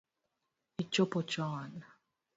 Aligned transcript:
Ichopo 0.81 1.19
choon? 1.31 1.71